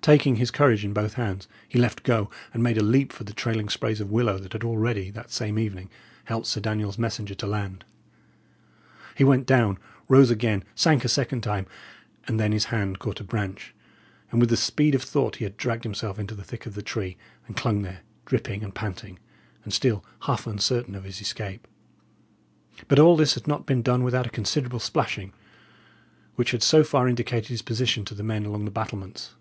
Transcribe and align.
Taking 0.00 0.36
his 0.36 0.50
courage 0.50 0.86
in 0.86 0.94
both 0.94 1.14
hands, 1.14 1.48
he 1.68 1.78
left 1.78 2.02
go 2.02 2.30
and 2.54 2.62
made 2.62 2.78
a 2.78 2.82
leap 2.82 3.12
for 3.12 3.24
the 3.24 3.34
trailing 3.34 3.68
sprays 3.68 4.00
of 4.00 4.10
willow 4.10 4.38
that 4.38 4.54
had 4.54 4.64
already, 4.64 5.10
that 5.10 5.30
same 5.30 5.58
evening, 5.58 5.90
helped 6.24 6.46
Sir 6.46 6.60
Daniel's 6.62 6.96
messenger 6.96 7.34
to 7.34 7.46
land. 7.46 7.84
He 9.16 9.22
went 9.24 9.44
down, 9.44 9.76
rose 10.08 10.30
again, 10.30 10.64
sank 10.74 11.04
a 11.04 11.10
second 11.10 11.42
time, 11.42 11.66
and 12.26 12.40
then 12.40 12.52
his 12.52 12.66
hand 12.66 12.98
caught 12.98 13.20
a 13.20 13.24
branch, 13.24 13.74
and 14.30 14.40
with 14.40 14.48
the 14.48 14.56
speed 14.56 14.94
of 14.94 15.02
thought 15.02 15.36
he 15.36 15.44
had 15.44 15.58
dragged 15.58 15.84
himself 15.84 16.18
into 16.18 16.34
the 16.34 16.44
thick 16.44 16.64
of 16.64 16.74
the 16.74 16.80
tree 16.80 17.18
and 17.46 17.54
clung 17.54 17.82
there, 17.82 18.00
dripping 18.24 18.62
and 18.64 18.74
panting, 18.74 19.18
and 19.62 19.74
still 19.74 20.02
half 20.22 20.46
uncertain 20.46 20.94
of 20.94 21.04
his 21.04 21.20
escape. 21.20 21.68
But 22.86 22.98
all 22.98 23.14
this 23.14 23.34
had 23.34 23.46
not 23.46 23.66
been 23.66 23.82
done 23.82 24.02
without 24.04 24.26
a 24.26 24.30
considerable 24.30 24.80
splashing, 24.80 25.34
which 26.36 26.52
had 26.52 26.62
so 26.62 26.82
far 26.82 27.08
indicated 27.10 27.48
his 27.48 27.60
position 27.60 28.06
to 28.06 28.14
the 28.14 28.24
men 28.24 28.46
along 28.46 28.64
the 28.64 28.70
battlements. 28.70 29.34